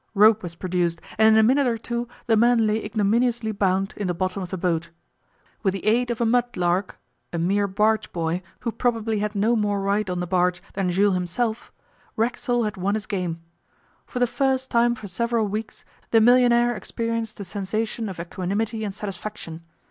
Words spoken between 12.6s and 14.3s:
had won his game. For the